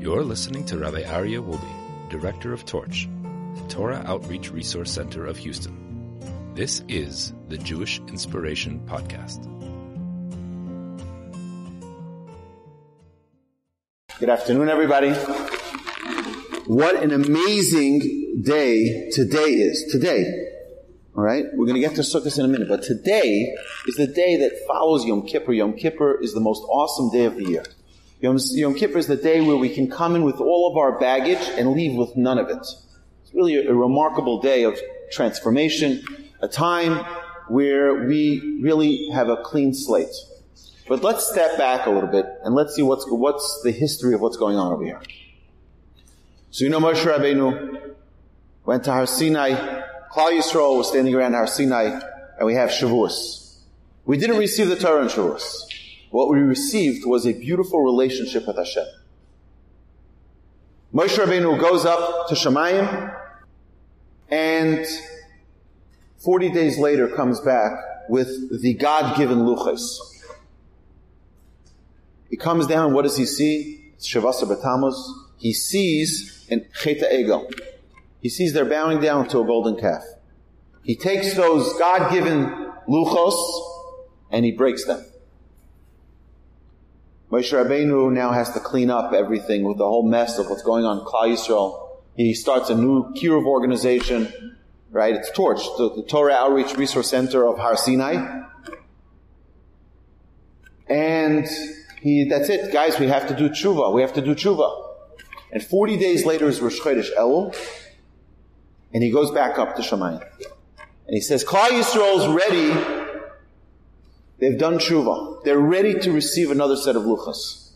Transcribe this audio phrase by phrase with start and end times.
[0.00, 3.06] You're listening to Rabbi Aryeh Wolbe, Director of Torch,
[3.54, 6.54] the Torah Outreach Resource Center of Houston.
[6.54, 9.44] This is the Jewish Inspiration Podcast.
[14.18, 15.12] Good afternoon, everybody.
[16.66, 19.92] What an amazing day today is.
[19.92, 20.24] Today.
[21.14, 21.44] All right?
[21.52, 23.54] We're going to get to Sukkot in a minute, but today
[23.86, 25.52] is the day that follows Yom Kippur.
[25.52, 27.64] Yom Kippur is the most awesome day of the year.
[28.20, 30.98] Yom, Yom Kippur is the day where we can come in with all of our
[30.98, 32.58] baggage and leave with none of it.
[32.58, 34.78] It's really a, a remarkable day of
[35.10, 36.04] transformation,
[36.40, 37.04] a time
[37.48, 40.14] where we really have a clean slate.
[40.86, 44.20] But let's step back a little bit and let's see what's, what's the history of
[44.20, 45.00] what's going on over here.
[46.50, 47.94] So you know Moshe Rabbeinu
[48.66, 49.52] went to Har Sinai,
[50.12, 52.00] Klal Yisrael was standing around Har Sinai,
[52.36, 53.60] and we have Shavuos.
[54.04, 55.79] We didn't receive the Torah in Shavuos.
[56.10, 58.86] What we received was a beautiful relationship with Hashem.
[60.92, 63.16] Moshe Rabbeinu goes up to Shamayim,
[64.28, 64.84] and
[66.18, 67.72] 40 days later comes back
[68.08, 69.98] with the God-given luchos.
[72.28, 73.92] He comes down, what does he see?
[73.94, 74.94] It's Shivasar B'Tammuz.
[75.38, 77.52] He sees an Chet HaEgel.
[78.20, 80.02] He sees they're bowing down to a golden calf.
[80.82, 83.36] He takes those God-given luchos
[84.30, 85.04] and he breaks them.
[87.30, 90.84] Moshe Rabbeinu now has to clean up everything with the whole mess of what's going
[90.84, 91.88] on in Klal Yisrael.
[92.16, 94.56] He starts a new Kiruv organization,
[94.90, 95.14] right?
[95.14, 98.42] It's Torch, the, the Torah Outreach Resource Center of Har Sinai.
[100.88, 101.46] And
[102.02, 103.94] he, that's it, guys, we have to do tshuva.
[103.94, 104.88] We have to do tshuva.
[105.52, 107.56] And 40 days later is Rosh Chodesh Elul,
[108.92, 110.20] and he goes back up to Shamayim.
[110.20, 112.99] And he says, Klal Yisrael is ready
[114.40, 115.44] They've done tshuva.
[115.44, 117.70] They're ready to receive another set of luchos.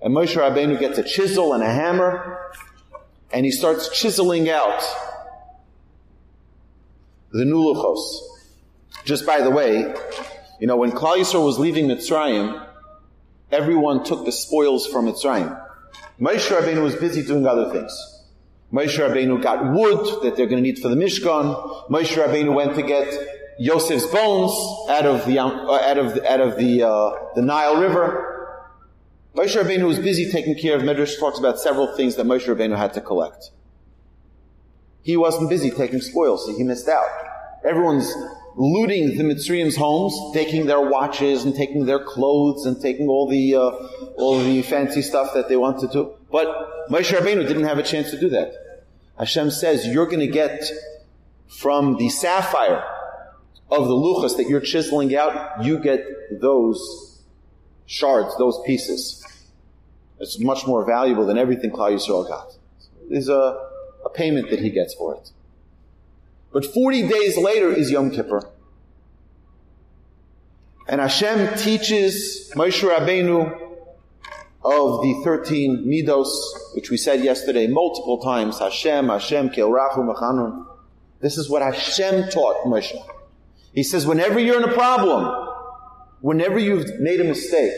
[0.00, 2.38] And Moshe Rabbeinu gets a chisel and a hammer,
[3.32, 4.82] and he starts chiseling out
[7.32, 7.98] the new luchos.
[9.04, 9.92] Just by the way,
[10.60, 12.64] you know, when Klal Yisrael was leaving Mitzrayim,
[13.50, 15.60] everyone took the spoils from Mitzrayim.
[16.20, 17.92] Moshe Rabbeinu was busy doing other things.
[18.72, 21.88] Moshe Rabbeinu got wood that they're going to need for the Mishkan.
[21.88, 23.12] Moshe Rabbeinu went to get
[23.58, 24.52] Yosef's bones
[24.90, 28.30] out of the uh, out of the, out of the uh, the Nile River.
[29.34, 30.82] Moshe Rabbeinu was busy taking care of.
[30.82, 33.50] Medrash talks about several things that Moshe Rabbeinu had to collect.
[35.02, 37.08] He wasn't busy taking spoils, so he missed out.
[37.64, 38.12] Everyone's
[38.56, 43.54] looting the Mitzrayim's homes, taking their watches and taking their clothes and taking all the
[43.54, 43.70] uh,
[44.16, 46.14] all the fancy stuff that they wanted to.
[46.30, 48.52] But Moshe Rabbeinu didn't have a chance to do that.
[49.18, 50.64] Hashem says, "You're going to get
[51.46, 52.84] from the sapphire
[53.76, 57.22] of the luchos that you're chiseling out, you get those
[57.86, 59.24] shards, those pieces.
[60.20, 62.52] It's much more valuable than everything Klal Yisrael got.
[63.08, 63.68] There's a,
[64.04, 65.30] a payment that he gets for it.
[66.52, 68.48] But 40 days later is Yom Kippur.
[70.86, 73.60] And Hashem teaches Moshe Rabbeinu
[74.64, 76.28] of the 13 midos,
[76.74, 78.58] which we said yesterday multiple times.
[78.58, 80.66] Hashem, Hashem, Kel Rachum, V'chanun.
[81.20, 82.96] This is what Hashem taught Moshe.
[83.74, 85.50] He says, whenever you're in a problem,
[86.20, 87.72] whenever you've made a mistake,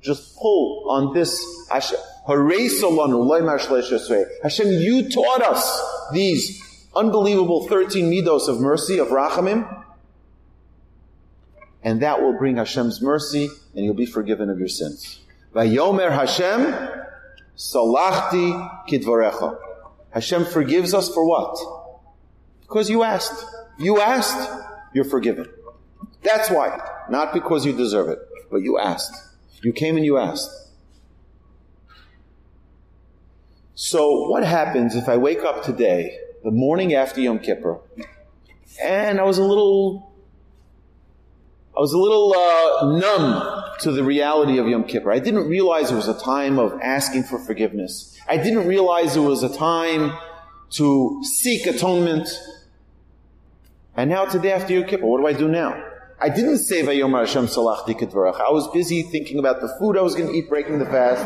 [0.00, 1.98] just pull on this Hashem.
[4.70, 9.84] You taught us these unbelievable 13 midos of mercy, of rachamim,
[11.82, 15.18] and that will bring Hashem's mercy, and you'll be forgiven of your sins.
[15.52, 16.74] Vayomer Hashem,
[17.56, 19.58] salachti kidvarecha.
[20.10, 21.58] Hashem forgives us for what?
[22.60, 23.44] Because you asked.
[23.78, 24.48] You asked
[24.92, 25.48] you're forgiven.
[26.22, 26.80] That's why.
[27.08, 28.18] Not because you deserve it,
[28.50, 29.14] but you asked.
[29.62, 30.50] You came and you asked.
[33.74, 37.80] So, what happens if I wake up today, the morning after Yom Kippur,
[38.80, 40.12] and I was a little,
[41.76, 45.10] I was a little uh, numb to the reality of Yom Kippur.
[45.10, 48.16] I didn't realize it was a time of asking for forgiveness.
[48.28, 50.16] I didn't realize it was a time
[50.70, 52.28] to seek atonement.
[53.96, 55.90] And now today after Yom Kippur, what do I do now?
[56.18, 58.40] I didn't say Vayom Hashem Salachti Kidvarecha.
[58.40, 61.20] I was busy thinking about the food I was going to eat breaking the fast.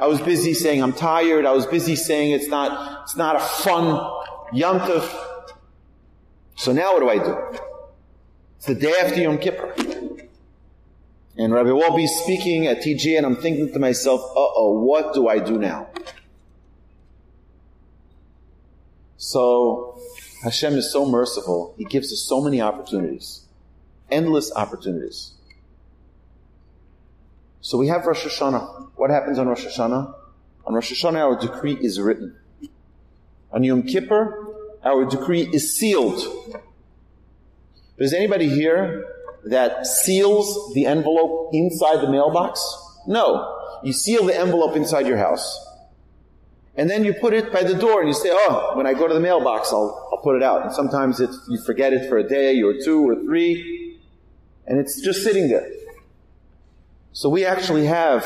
[0.00, 1.44] I was busy saying I'm tired.
[1.44, 4.00] I was busy saying it's not, it's not a fun
[4.52, 4.80] Yom
[6.56, 7.60] So now what do I do?
[8.56, 9.74] It's the day after Yom Kippur.
[11.36, 15.28] And Rabbi Wolbe is speaking at TG and I'm thinking to myself, uh-oh, what do
[15.28, 15.88] I do now?
[19.16, 19.89] So
[20.42, 21.74] Hashem is so merciful.
[21.76, 23.44] He gives us so many opportunities.
[24.10, 25.32] Endless opportunities.
[27.60, 28.88] So we have Rosh Hashanah.
[28.96, 30.14] What happens on Rosh Hashanah?
[30.66, 32.36] On Rosh Hashanah, our decree is written.
[33.52, 34.46] On Yom Kippur,
[34.82, 36.20] our decree is sealed.
[37.98, 39.04] Does anybody here
[39.44, 42.62] that seals the envelope inside the mailbox?
[43.06, 43.58] No.
[43.82, 45.66] You seal the envelope inside your house.
[46.76, 49.08] And then you put it by the door and you say, oh, when I go
[49.08, 50.62] to the mailbox, I'll, I'll put it out.
[50.62, 53.98] And sometimes it's, you forget it for a day or two or three,
[54.66, 55.68] and it's just sitting there.
[57.12, 58.24] So we actually have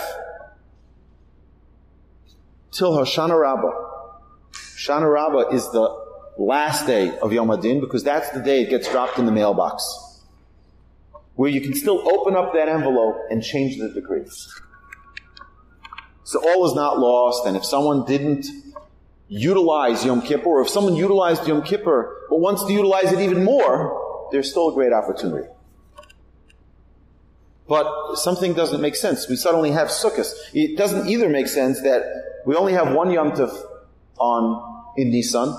[2.70, 3.72] till Hoshana Rabbah.
[4.52, 6.04] Hoshana Rabbah is the
[6.36, 10.20] last day of Yom Hadin because that's the day it gets dropped in the mailbox.
[11.34, 14.24] Where you can still open up that envelope and change the decree.
[16.24, 18.46] So all is not lost, and if someone didn't
[19.28, 23.44] utilize Yom Kippur, or if someone utilized Yom Kippur but wants to utilize it even
[23.44, 25.48] more, there's still a great opportunity.
[27.66, 29.28] But something doesn't make sense.
[29.28, 30.30] We suddenly have Sukkot.
[30.52, 32.02] It doesn't either make sense that
[32.44, 33.54] we only have one Yom Tov
[34.18, 35.56] on in Nisan,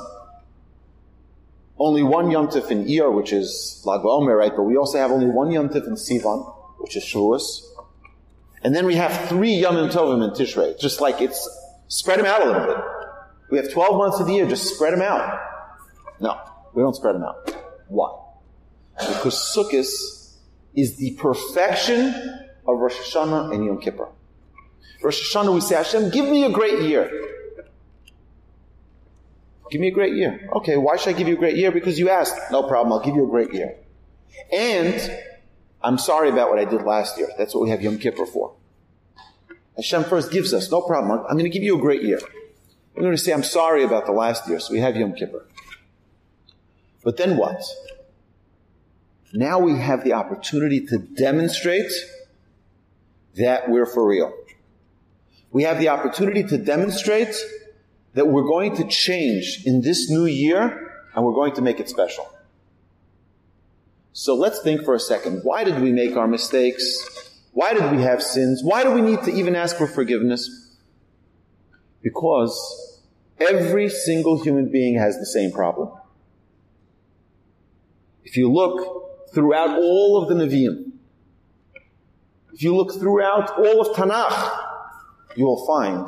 [1.77, 4.51] only one Yom Tov in Iyar, which is Lag BaOmer, right?
[4.55, 6.45] But we also have only one Yom Tov in Sivan,
[6.79, 7.63] which is Shavuos.
[8.63, 10.79] And then we have three Yom Tovim in Tishrei.
[10.79, 11.47] Just like it's,
[11.87, 12.77] spread them out a little bit.
[13.51, 15.39] We have 12 months of the year, just spread them out.
[16.19, 16.39] No,
[16.73, 17.55] we don't spread them out.
[17.87, 18.17] Why?
[18.97, 19.85] Because Sukkot
[20.73, 22.07] is the perfection
[22.67, 24.09] of Rosh Hashanah and Yom Kippur.
[25.03, 27.11] Rosh Hashanah, we say, Hashem, give me a great year.
[29.69, 30.49] Give me a great year.
[30.53, 31.71] Okay, why should I give you a great year?
[31.71, 32.35] Because you asked.
[32.51, 33.75] No problem, I'll give you a great year.
[34.51, 34.95] And
[35.81, 37.29] I'm sorry about what I did last year.
[37.37, 38.55] That's what we have Yom Kippur for.
[39.75, 41.19] Hashem first gives us, no problem.
[41.29, 42.19] I'm going to give you a great year.
[42.95, 45.45] We're going to say, I'm sorry about the last year, so we have Yom Kippur.
[47.03, 47.61] But then what?
[49.33, 51.91] Now we have the opportunity to demonstrate
[53.35, 54.33] that we're for real.
[55.51, 57.35] We have the opportunity to demonstrate
[58.13, 61.89] that we're going to change in this new year and we're going to make it
[61.89, 62.29] special.
[64.17, 65.41] So let's think for a second.
[65.43, 67.33] Why did we make our mistakes?
[67.51, 68.63] Why did we have sins?
[68.63, 70.77] Why do we need to even ask for forgiveness?
[72.01, 73.01] Because
[73.41, 75.91] every single human being has the same problem.
[78.23, 80.93] If you look throughout all of the Nevi'im,
[82.53, 84.65] if you look throughout all of Tanakh,
[85.35, 86.07] you will find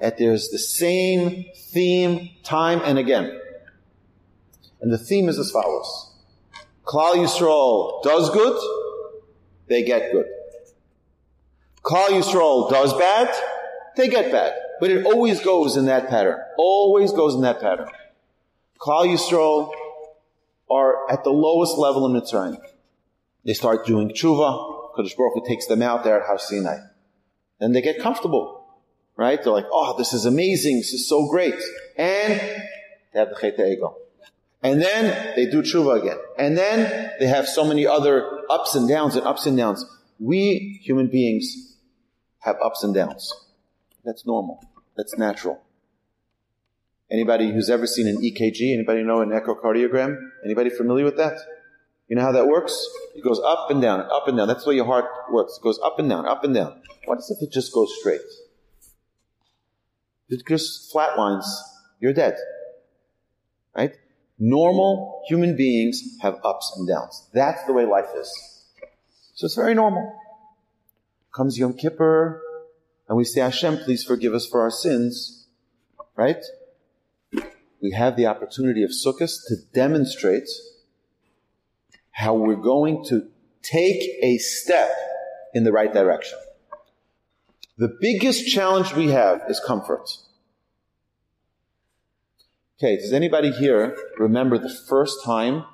[0.00, 3.40] that there's the same theme time and again.
[4.80, 6.07] And the theme is as follows.
[6.88, 8.58] Klal Yisrael does good,
[9.68, 10.26] they get good.
[11.82, 13.34] Klal Yisrael does bad,
[13.96, 14.54] they get bad.
[14.80, 16.38] But it always goes in that pattern.
[16.56, 17.88] Always goes in that pattern.
[18.80, 19.72] Klal Yisrael
[20.70, 22.58] are at the lowest level in Mitzrayim.
[23.44, 24.94] They start doing tshuva.
[24.96, 26.78] Kadosh Baruch Hu takes them out there at Har Sinai.
[27.60, 28.58] Then they get comfortable
[29.18, 29.42] right?
[29.42, 30.78] They're like, oh, this is amazing.
[30.78, 31.60] This is so great.
[31.96, 32.40] And
[33.12, 33.94] they have the Chet HaEgel.
[34.62, 36.18] And then they do tshuva again.
[36.36, 39.84] And then they have so many other ups and downs and ups and downs.
[40.18, 41.76] We human beings
[42.40, 43.32] have ups and downs.
[44.04, 44.64] That's normal.
[44.96, 45.62] That's natural.
[47.10, 48.74] Anybody who's ever seen an EKG?
[48.74, 50.16] Anybody know an echocardiogram?
[50.44, 51.38] Anybody familiar with that?
[52.08, 52.86] You know how that works?
[53.14, 54.48] It goes up and down, up and down.
[54.48, 55.58] That's the way your heart works.
[55.58, 56.80] It goes up and down, up and down.
[57.04, 58.20] What if it just goes straight?
[60.28, 61.46] It just flatlines.
[62.00, 62.36] You're dead.
[63.76, 63.94] Right?
[64.38, 67.28] Normal human beings have ups and downs.
[67.32, 68.30] That's the way life is.
[69.34, 70.14] So it's very normal.
[71.34, 72.42] Comes Yom Kippur,
[73.08, 75.46] and we say, Hashem, please forgive us for our sins.
[76.16, 76.44] Right?
[77.80, 80.48] We have the opportunity of Sukkot to demonstrate
[82.10, 83.28] how we're going to
[83.62, 84.90] take a step
[85.54, 86.38] in the right direction.
[87.76, 90.08] The biggest challenge we have is comfort.
[92.80, 95.64] Okay, does anybody here remember the first time,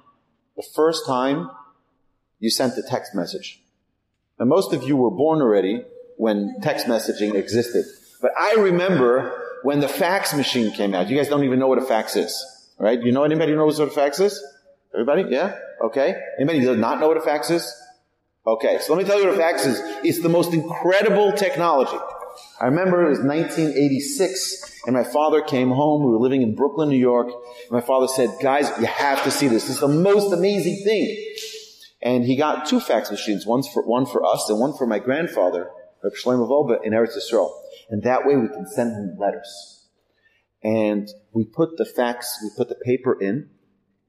[0.56, 1.50] the first time
[2.38, 3.60] you sent a text message?
[4.40, 5.84] Now most of you were born already
[6.16, 7.84] when text messaging existed.
[8.22, 11.10] But I remember when the fax machine came out.
[11.10, 12.32] You guys don't even know what a fax is,
[12.78, 12.98] right?
[12.98, 14.42] You know anybody who knows what a fax is?
[14.94, 15.26] Everybody?
[15.28, 15.58] Yeah?
[15.84, 16.14] Okay.
[16.38, 17.70] Anybody does not know what a fax is?
[18.46, 19.78] Okay, so let me tell you what a fax is.
[20.04, 21.98] It's the most incredible technology.
[22.60, 26.04] I remember it was 1986 and my father came home.
[26.04, 27.28] We were living in Brooklyn, New York.
[27.28, 29.64] And my father said, guys, you have to see this.
[29.64, 31.34] This is the most amazing thing.
[32.02, 34.98] And he got two fax machines, one for, one for us and one for my
[34.98, 35.70] grandfather,
[36.02, 37.50] Reb Shlomo Wolbe in Eretz Yisrael.
[37.88, 39.88] And that way we can send him letters.
[40.62, 43.50] And we put the fax, we put the paper in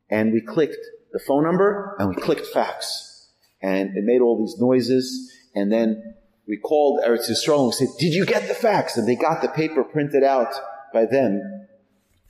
[0.10, 3.30] and we clicked the phone number and we clicked fax
[3.62, 5.34] and it made all these noises.
[5.54, 6.15] And then
[6.48, 8.98] we called Eretz Yisrael and we said, did you get the facts?
[8.98, 10.54] And they got the paper printed out
[10.94, 11.68] by them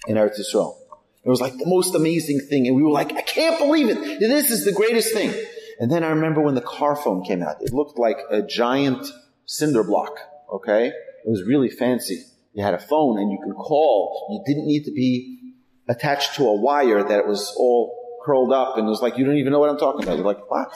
[0.07, 0.77] in Eretz Yisrael.
[1.23, 2.67] It was like the most amazing thing.
[2.67, 4.19] And we were like, I can't believe it.
[4.19, 5.33] This is the greatest thing.
[5.79, 7.57] And then I remember when the car phone came out.
[7.61, 9.05] It looked like a giant
[9.45, 10.17] cinder block.
[10.53, 10.87] Okay?
[10.87, 12.23] It was really fancy.
[12.53, 14.27] You had a phone and you could call.
[14.31, 15.53] You didn't need to be
[15.89, 19.25] attached to a wire that it was all curled up and it was like, you
[19.25, 20.17] don't even know what I'm talking about.
[20.17, 20.71] You're like, what?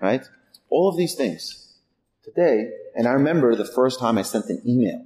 [0.00, 0.22] Right?
[0.68, 1.67] All of these things.
[2.34, 5.00] Today, and I remember the first time I sent an email.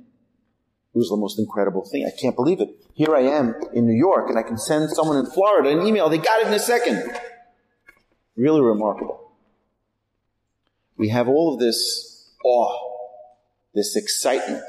[0.94, 2.04] It was the most incredible thing.
[2.04, 2.70] I can't believe it.
[2.94, 6.08] Here I am in New York and I can send someone in Florida an email.
[6.08, 7.16] They got it in a second.
[8.36, 9.32] Really remarkable.
[10.96, 12.76] We have all of this awe,
[13.72, 14.64] this excitement.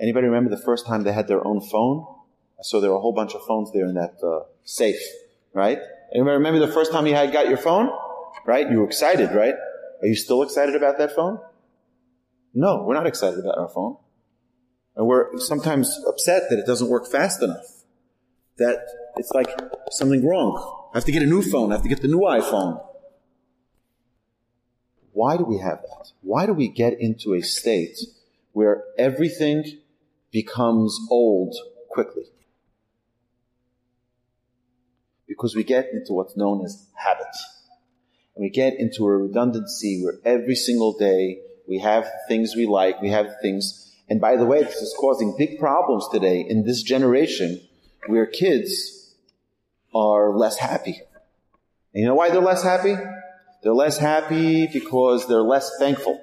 [0.00, 2.06] Anybody remember the first time they had their own phone?
[2.58, 5.00] I saw there were a whole bunch of phones there in that uh, safe,
[5.52, 5.78] right?
[6.14, 7.90] Anybody remember the first time you had got your phone?
[8.46, 8.70] Right?
[8.70, 9.54] You were excited, right?
[10.00, 11.40] Are you still excited about that phone?
[12.54, 13.96] No, we're not excited about our phone.
[14.96, 17.66] And we're sometimes upset that it doesn't work fast enough.
[18.58, 18.84] That
[19.16, 19.48] it's like
[19.90, 20.88] something wrong.
[20.92, 21.70] I have to get a new phone.
[21.70, 22.84] I have to get the new iPhone.
[25.12, 26.12] Why do we have that?
[26.22, 27.98] Why do we get into a state
[28.52, 29.64] where everything
[30.30, 31.54] becomes old
[31.88, 32.24] quickly?
[35.26, 37.26] Because we get into what's known as habit.
[38.38, 43.02] And we get into a redundancy where every single day we have things we like,
[43.02, 46.82] we have things and by the way, this is causing big problems today in this
[46.82, 47.60] generation
[48.06, 49.14] where kids
[49.94, 51.02] are less happy.
[51.92, 52.96] And you know why they're less happy?
[53.62, 56.20] They're less happy because they're less thankful.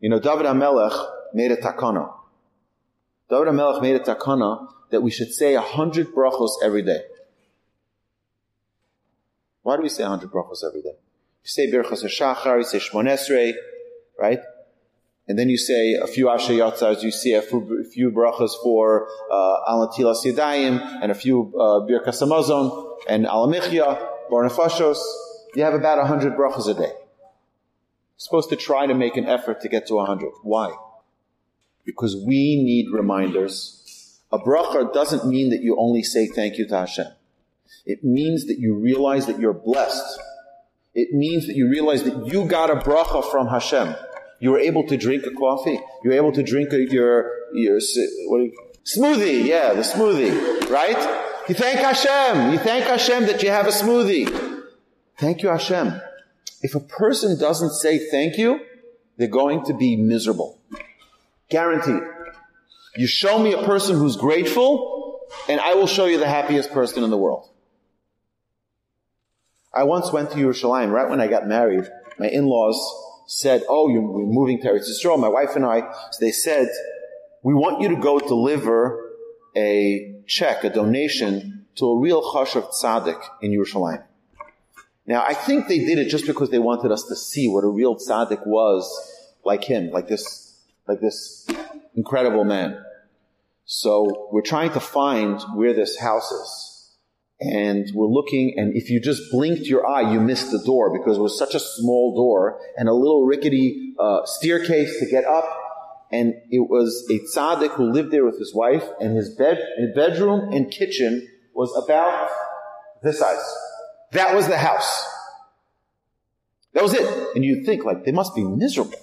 [0.00, 2.12] You know, David HaMelech made a takana.
[3.30, 7.00] David HaMelech made a takana that we should say a hundred brachos every day.
[9.64, 10.92] Why do we say a hundred brachos every day?
[11.42, 13.54] You say Birchas HaShachar, you say Shmonesrei,
[14.18, 14.40] right?
[15.26, 19.08] And then you say a few Asher Yatzars, you say a few, a brachas for
[19.32, 24.98] uh, Al Netilas Yadayim, and a few uh, Birkas Hamazon, and Al HaMichya, Barnafashos.
[25.54, 26.92] You have about a hundred brachas a day.
[26.92, 30.32] You're supposed to try to make an effort to get to a hundred.
[30.42, 30.74] Why?
[31.86, 34.20] Because we need reminders.
[34.30, 37.06] A bracha doesn't mean that you only say thank you to Hashem.
[37.86, 40.20] It means that you realize that you're blessed.
[40.94, 43.94] It means that you realize that you got a bracha from Hashem.
[44.40, 45.80] You were able to drink a coffee.
[46.02, 47.80] You were able to drink a, your, your
[48.28, 48.52] what you,
[48.84, 49.44] smoothie.
[49.44, 50.98] Yeah, the smoothie, right?
[51.48, 52.52] You thank Hashem.
[52.52, 54.62] You thank Hashem that you have a smoothie.
[55.18, 56.00] Thank you, Hashem.
[56.62, 58.60] If a person doesn't say thank you,
[59.16, 60.58] they're going to be miserable.
[61.50, 62.02] Guaranteed.
[62.96, 67.04] You show me a person who's grateful, and I will show you the happiest person
[67.04, 67.48] in the world.
[69.74, 71.88] I once went to Yerushalayim right when I got married.
[72.18, 72.78] My in-laws
[73.26, 75.80] said, oh, you're moving to Eretz Yisrael, my wife and I,
[76.12, 76.68] so they said,
[77.42, 79.12] we want you to go deliver
[79.56, 84.04] a check, a donation to a real chashuv tzaddik in Yerushalayim.
[85.06, 87.68] Now, I think they did it just because they wanted us to see what a
[87.68, 88.88] real tzaddik was
[89.44, 91.46] like him, like this, like this
[91.94, 92.82] incredible man.
[93.64, 96.73] So we're trying to find where this house is
[97.44, 101.18] and we're looking, and if you just blinked your eye, you missed the door because
[101.18, 105.44] it was such a small door and a little rickety uh, staircase to get up.
[106.10, 109.94] And it was a tzaddik who lived there with his wife, and his bed, his
[109.94, 112.30] bedroom and kitchen was about
[113.02, 113.42] this size.
[114.12, 115.06] That was the house.
[116.72, 117.36] That was it.
[117.36, 118.98] And you'd think, like, they must be miserable.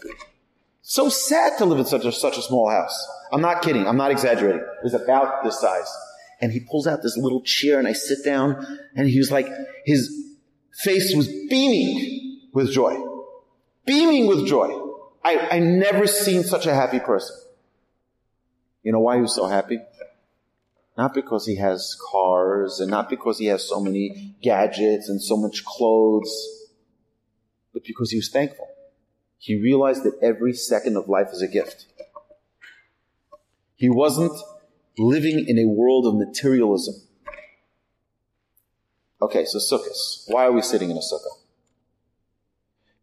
[0.81, 3.07] So sad to live in such a, such a small house.
[3.31, 3.87] I'm not kidding.
[3.87, 4.61] I'm not exaggerating.
[4.61, 5.89] It was about this size
[6.41, 9.47] and he pulls out this little chair and I sit down and he was like,
[9.85, 10.11] his
[10.73, 12.97] face was beaming with joy.
[13.85, 14.69] Beaming with joy.
[15.23, 17.35] I, I never seen such a happy person.
[18.83, 19.79] You know why he was so happy?
[20.97, 25.37] Not because he has cars and not because he has so many gadgets and so
[25.37, 26.31] much clothes,
[27.73, 28.67] but because he was thankful.
[29.37, 31.85] He realized that every second of life is a gift.
[33.75, 34.37] He wasn't
[34.97, 36.95] living in a world of materialism.
[39.21, 40.23] Okay, so sukkahs.
[40.27, 41.37] Why are we sitting in a sukkah?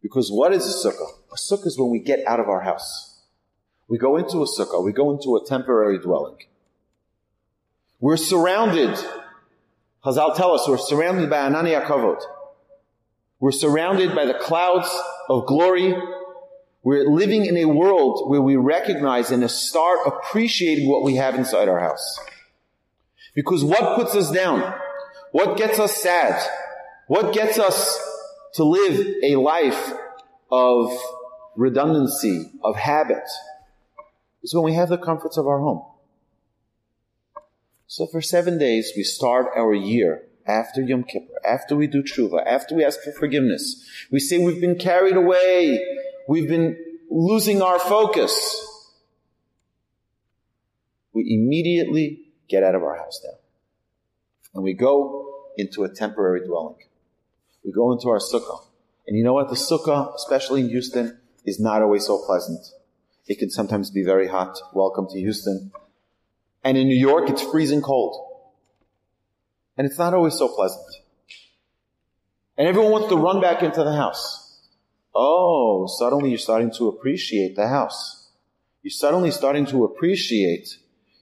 [0.02, 1.10] Because what is a sukkah?
[1.32, 3.22] A sukkah is when we get out of our house.
[3.88, 6.36] We go into a sukkah, we go into a temporary dwelling.
[8.00, 8.96] We're surrounded,
[10.04, 12.20] Hazal tell us, we're surrounded by Ananei HaKavod.
[13.40, 14.88] We're surrounded by the clouds
[15.28, 15.94] of glory
[16.88, 21.68] we're living in a world where we recognize and start appreciating what we have inside
[21.68, 22.18] our house.
[23.34, 24.74] Because what puts us down?
[25.32, 26.42] What gets us sad?
[27.06, 28.00] What gets us
[28.54, 29.92] to live a life
[30.50, 30.98] of
[31.56, 33.28] redundancy, of habit,
[34.42, 35.84] is when we have the comforts of our home.
[37.86, 42.42] So for seven days, we start our year after Yom Kippur, after we do tshuva,
[42.46, 43.86] after we ask for forgiveness.
[44.10, 45.78] We say we've been carried away.
[46.28, 46.76] We've been
[47.10, 48.62] losing our focus.
[51.14, 53.38] We immediately get out of our house now.
[54.54, 56.76] And we go into a temporary dwelling.
[57.64, 58.62] We go into our sukkah.
[59.06, 59.48] And you know what?
[59.48, 62.60] The sukkah, especially in Houston, is not always so pleasant.
[63.26, 64.58] It can sometimes be very hot.
[64.74, 65.72] Welcome to Houston.
[66.62, 68.42] And in New York, it's freezing cold.
[69.78, 70.84] And it's not always so pleasant.
[72.58, 74.47] And everyone wants to run back into the house.
[75.20, 78.28] Oh, suddenly you're starting to appreciate the house.
[78.84, 80.68] You're suddenly starting to appreciate,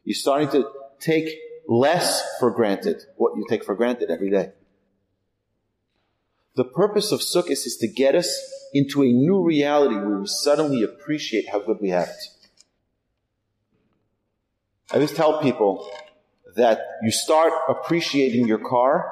[0.05, 0.69] you're starting to
[1.01, 1.31] take
[1.67, 4.53] less for granted what you take for granted every day.
[6.57, 8.29] The purpose of Sukkot is to get us
[8.75, 12.51] into a new reality where we suddenly appreciate how good we have it.
[14.91, 15.91] I always tell people
[16.55, 19.11] that you start appreciating your car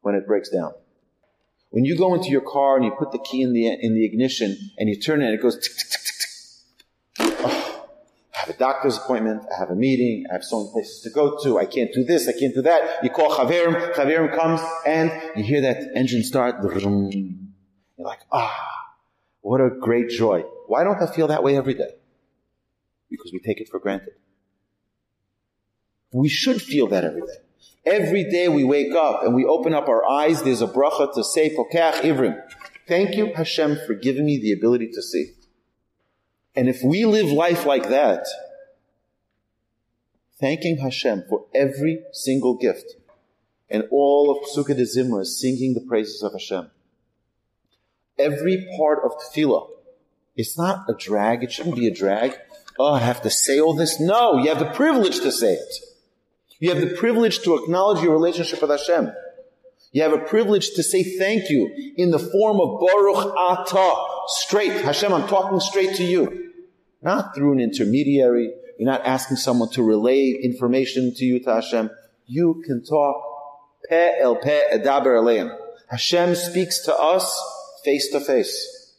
[0.00, 0.72] when it breaks down.
[1.74, 4.04] When you go into your car and you put the key in the, in the
[4.04, 7.38] ignition and you turn it and it goes tick, tick, tick, tick.
[7.44, 7.88] Oh,
[8.32, 11.10] I have a doctor's appointment, I have a meeting, I have so many places to
[11.10, 13.02] go to, I can't do this, I can't do that.
[13.02, 16.62] You call Chaverim, Chaverim comes and you hear that engine start.
[16.62, 18.94] You're like, ah,
[19.40, 20.42] what a great joy.
[20.68, 21.90] Why don't I feel that way every day?
[23.10, 24.14] Because we take it for granted.
[26.12, 27.38] We should feel that every day.
[27.86, 31.22] Every day we wake up and we open up our eyes, there's a bracha to
[31.22, 32.42] say, Pokeach Ivrim.
[32.88, 35.32] Thank you, Hashem, for giving me the ability to see.
[36.56, 38.26] And if we live life like that,
[40.40, 42.94] thanking Hashem for every single gift,
[43.68, 46.70] and all of Pesukei de Zimra is singing the praises of Hashem.
[48.18, 49.68] Every part of tefillah,
[50.36, 52.36] it's not a drag, it shouldn't be a drag.
[52.78, 54.00] Oh, I have to say all this.
[54.00, 55.74] No, you have the privilege to say it.
[56.60, 59.12] You have the privilege to acknowledge your relationship with Hashem.
[59.92, 64.06] You have a privilege to say thank you in the form of Baruch Atah.
[64.26, 64.72] Straight.
[64.72, 66.52] Hashem, I'm talking straight to you.
[67.02, 68.52] Not through an intermediary.
[68.78, 71.90] You're not asking someone to relay information to you, to Hashem.
[72.26, 73.22] You can talk
[73.88, 75.56] pe el pe edaber aleim.
[75.88, 77.40] Hashem speaks to us
[77.84, 78.96] face to face.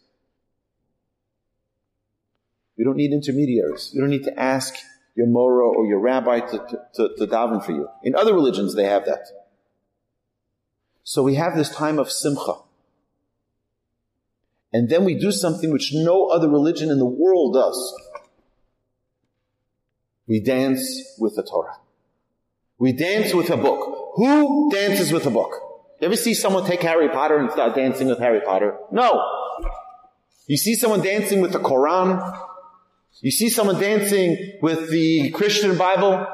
[2.78, 3.92] We don't need intermediaries.
[3.94, 4.76] We don't need to ask
[5.16, 6.58] your mora or your rabbi to,
[6.96, 7.88] to, to, daven for you.
[8.04, 9.28] In other religions, they have that.
[11.04, 12.56] So we have this time of simcha.
[14.74, 17.96] And then we do something which no other religion in the world does.
[20.28, 21.78] We dance with the Torah.
[22.78, 24.14] We dance with a book.
[24.16, 25.52] Who dances with a book?
[26.02, 28.78] You ever see someone take Harry Potter and start dancing with Harry Potter?
[28.92, 29.24] No.
[30.48, 32.20] You see someone dancing with the Quran?
[33.22, 36.28] You see someone dancing with the Christian Bible,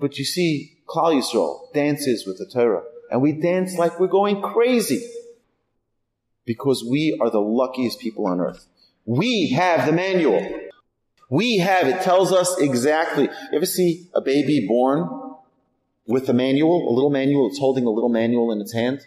[0.00, 2.82] but you see Klal Yisrael dances with the Torah.
[3.10, 5.06] And we dance like we're going crazy.
[6.44, 8.66] Because we are the luckiest people on earth.
[9.04, 10.46] We have the manual.
[11.30, 13.24] We have, it tells us exactly.
[13.24, 15.08] You ever see a baby born
[16.06, 19.06] with a manual, a little manual, it's holding a little manual in its hand?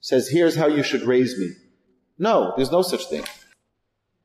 [0.00, 1.50] Says, here's how you should raise me.
[2.18, 3.24] No, there's no such thing.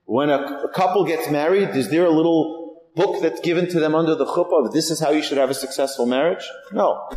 [0.05, 3.95] When a, a, couple gets married, is there a little book that's given to them
[3.95, 6.47] under the chuppah of this is how you should have a successful marriage?
[6.71, 7.09] No.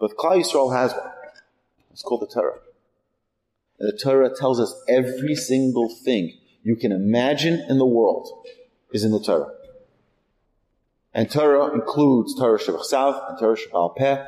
[0.00, 1.10] But Klal Yisrael has one.
[1.92, 2.58] It's called the Torah.
[3.78, 8.46] And the Torah tells us every single thing you can imagine in the world
[8.92, 9.52] is in the Torah.
[11.12, 14.24] And Torah includes Torah Shebichtav and Torah Sheb'al Peh,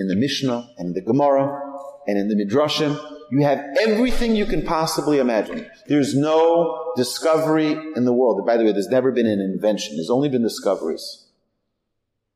[0.00, 1.62] in the Mishnah and in the Gemara
[2.06, 2.98] and in the Midrashim
[3.30, 5.70] you have everything you can possibly imagine.
[5.86, 8.44] There's no discovery in the world.
[8.44, 9.96] By the way, there's never been an invention.
[9.96, 11.26] There's only been discoveries.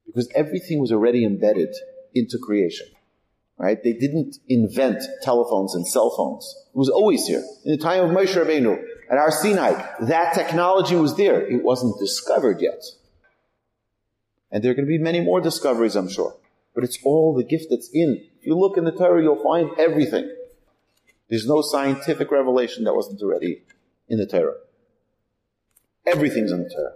[0.07, 1.74] Because everything was already embedded
[2.14, 2.87] into creation.
[3.57, 3.83] Right?
[3.83, 6.54] They didn't invent telephones and cell phones.
[6.74, 7.42] It was always here.
[7.64, 11.40] In the time of Moshe Rabbeinu, at Har Sinai, that technology was there.
[11.46, 12.83] It wasn't discovered yet.
[14.50, 16.37] And there are going to be many more discoveries, I'm sure.
[16.74, 18.24] But it's all the gift that's in.
[18.40, 20.33] If you look in the Torah, you'll find everything.
[21.28, 23.62] There's no scientific revelation that wasn't already
[24.08, 24.54] in the Torah.
[26.06, 26.94] Everything's in the Torah.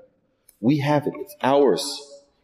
[0.61, 1.15] We have it.
[1.17, 1.83] It's ours.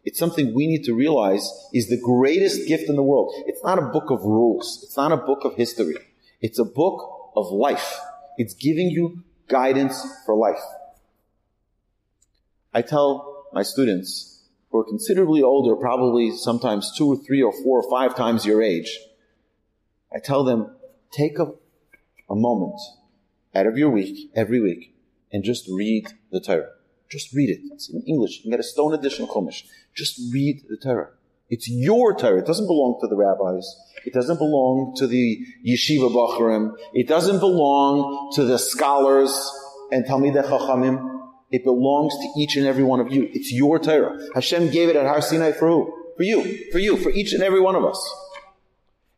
[0.03, 3.33] It's something we need to realize is the greatest gift in the world.
[3.47, 4.81] It's not a book of rules.
[4.83, 5.97] It's not a book of history.
[6.41, 7.99] It's a book of life.
[8.37, 10.61] It's giving you guidance for life.
[12.73, 17.81] I tell my students who are considerably older, probably sometimes two or three or four
[17.81, 18.99] or five times your age,
[20.13, 20.75] I tell them,
[21.11, 21.53] take a
[22.29, 22.79] a moment
[23.53, 24.95] out of your week, every week,
[25.31, 26.69] and just read the Torah.
[27.09, 27.59] Just read it.
[27.71, 28.37] It's in English.
[28.37, 29.63] You can get a stone edition Chumash.
[29.95, 31.09] Just read the Torah.
[31.49, 32.39] It's your Torah.
[32.39, 33.65] It doesn't belong to the rabbis.
[34.05, 36.73] It doesn't belong to the yeshiva bacharim.
[36.93, 39.31] It doesn't belong to the scholars
[39.91, 41.11] and Talmidei Chachamim.
[41.51, 43.29] It belongs to each and every one of you.
[43.31, 44.17] It's your Torah.
[44.33, 46.11] Hashem gave it at Har Sinai for who?
[46.17, 46.71] For you.
[46.71, 46.97] For you.
[46.97, 48.13] For each and every one of us.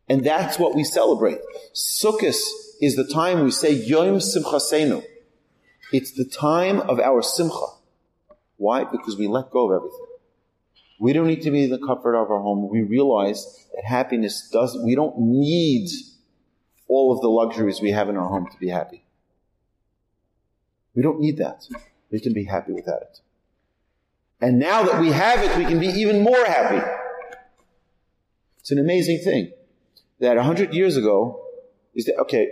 [0.08, 1.38] And that's what we celebrate.
[1.74, 2.34] Sukkot
[2.80, 5.04] is the time we say Yom Simchasenu.
[5.92, 7.66] It's the time of our simcha.
[8.56, 8.84] Why?
[8.84, 10.06] Because we let go of everything.
[11.00, 12.68] We don't need to be in the comfort of our home.
[12.68, 15.88] We realize that happiness does, we don't need
[16.88, 19.04] all of the luxuries we have in our home to be happy.
[20.94, 21.66] We don't need that.
[22.10, 23.20] We can be happy without it.
[24.40, 26.84] And now that we have it, we can be even more happy.
[28.58, 29.52] It's an amazing thing
[30.20, 31.44] that a hundred years ago
[31.94, 32.50] is that, okay,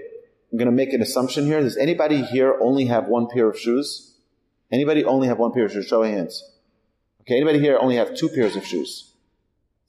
[0.50, 1.61] I'm going to make an assumption here.
[1.61, 4.14] Does anybody here only have one pair of shoes?
[4.70, 5.87] Anybody only have one pair of shoes?
[5.87, 6.42] Show of hands.
[7.22, 9.12] Okay, anybody here only have two pairs of shoes?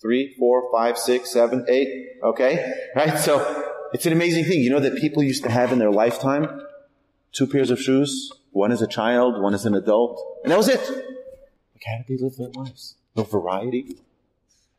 [0.02, 2.17] Three, four, five, six, seven, eight.
[2.24, 2.74] Okay?
[2.96, 3.17] Right?
[3.17, 4.62] So, it's an amazing thing.
[4.62, 6.62] You know that people used to have in their lifetime
[7.32, 8.32] two pairs of shoes?
[8.52, 10.39] One as a child, one as an adult.
[10.43, 10.80] And that was it.
[10.80, 12.96] Like, how did they live their lives?
[13.15, 13.98] No variety.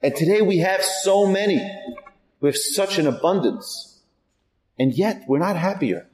[0.03, 1.61] And today we have so many.
[2.41, 3.88] We have such an abundance.
[4.79, 6.09] And yet we're not happier.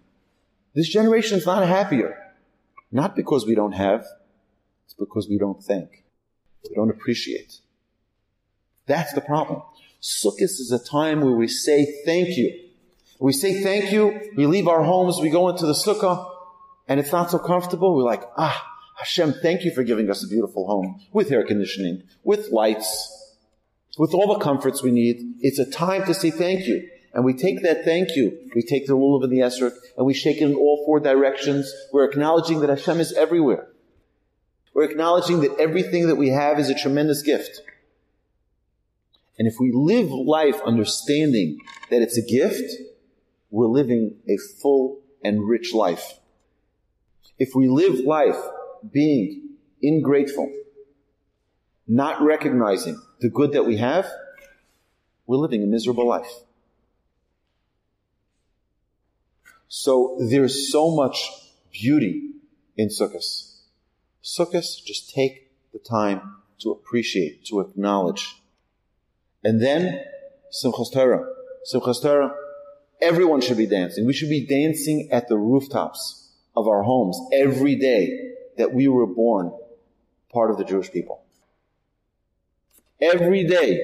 [0.75, 2.19] This generation is not happier.
[2.91, 4.05] Not because we don't have,
[4.85, 6.05] it's because we don't think.
[6.69, 7.59] We don't appreciate.
[8.87, 9.63] That's the problem.
[10.01, 12.61] Sukkot is a time where we say thank you.
[13.21, 16.31] We say thank you, we leave our homes, we go into the sukkah,
[16.89, 17.97] and it's not so comfortable.
[17.97, 18.67] We're like, ah,
[18.99, 23.35] Hashem, thank you for giving us a beautiful home with air conditioning, with lights,
[23.99, 25.37] with all the comforts we need.
[25.41, 26.89] It's a time to say thank you.
[27.15, 30.13] And we take that thank you, we take the lulav and the esrog, and we
[30.13, 31.73] shake it in all four directions.
[31.93, 33.69] We're acknowledging that Hashem is everywhere.
[34.75, 37.61] We're acknowledging that everything that we have is a tremendous gift.
[39.39, 41.59] And if we live life understanding
[41.91, 42.73] that it's a gift,
[43.51, 46.19] we're living a full and rich life.
[47.39, 48.41] If we live life
[48.93, 49.51] being
[49.81, 50.53] ingrateful,
[51.87, 54.11] not recognizing the good that we have,
[55.27, 56.31] we're living a miserable life.
[59.77, 61.33] So there's so much
[61.73, 62.31] beauty
[62.77, 63.25] in Sukkot.
[64.23, 68.41] Sukkot, just take the time to appreciate, to acknowledge.
[69.43, 70.01] And then,
[70.53, 71.27] Simchas Torah.
[71.69, 72.33] Simchas Torah,
[73.03, 74.07] everyone should be dancing.
[74.07, 79.09] We should be dancing at the rooftops of our homes every day that we were
[79.09, 79.53] born
[80.33, 81.25] part of the Jewish people.
[83.01, 83.83] Every day.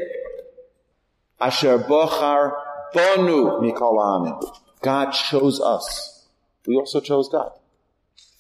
[1.41, 2.53] Asher Bochar
[2.95, 6.27] Bonu Mikol God chose us.
[6.67, 7.53] We also chose God.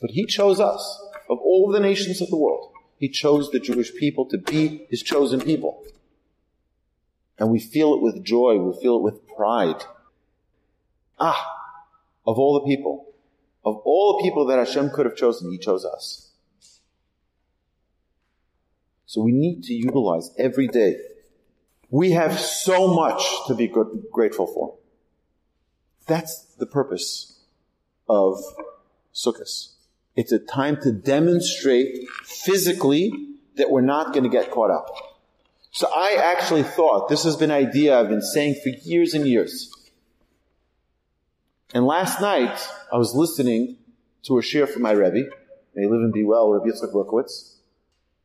[0.00, 1.00] But He chose us
[1.30, 5.02] of all the nations of the world, he chose the Jewish people to be his
[5.02, 5.82] chosen people.
[7.38, 9.84] And we feel it with joy, we feel it with pride.
[11.18, 11.46] Ah,
[12.26, 13.14] of all the people,
[13.64, 16.30] of all the people that Hashem could have chosen, he chose us.
[19.06, 20.96] So we need to utilize every day.
[21.90, 23.72] We have so much to be
[24.12, 24.76] grateful for.
[26.10, 27.38] That's the purpose
[28.08, 28.42] of
[29.14, 29.68] Sukkot.
[30.16, 33.12] It's a time to demonstrate physically
[33.54, 34.88] that we're not going to get caught up.
[35.70, 39.24] So I actually thought, this has been an idea I've been saying for years and
[39.24, 39.72] years.
[41.72, 42.58] And last night,
[42.92, 43.76] I was listening
[44.24, 45.30] to a shiur from my Rebbe,
[45.76, 47.54] may live and be well, Rabbi Yitzchak Berkowitz,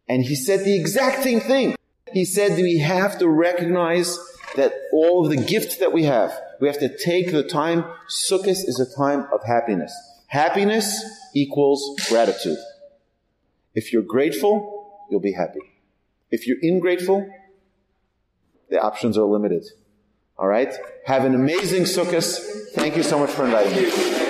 [0.10, 1.76] and he said the exact same thing.
[2.12, 4.17] He said we have to recognize
[4.56, 7.84] that all of the gifts that we have, we have to take the time.
[8.10, 9.94] Sukkot is a time of happiness.
[10.28, 12.58] Happiness equals gratitude.
[13.74, 15.60] If you're grateful, you'll be happy.
[16.32, 17.30] If you're ingrateful,
[18.70, 19.65] the options are limited.
[20.38, 20.74] All right?
[21.06, 22.26] Have an amazing Sukkot.
[22.74, 24.26] Thank you so much for inviting me.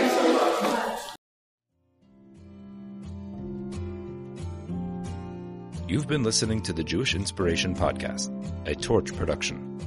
[5.88, 8.32] You've been listening to the Jewish Inspiration Podcast,
[8.68, 9.80] a Torch production.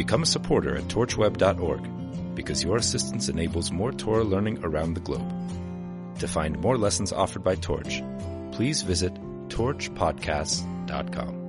[0.00, 5.30] Become a supporter at torchweb.org because your assistance enables more Torah learning around the globe.
[6.20, 8.02] To find more lessons offered by Torch,
[8.50, 9.12] please visit
[9.48, 11.39] torchpodcasts.com.